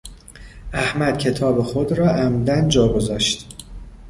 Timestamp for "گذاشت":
2.93-3.49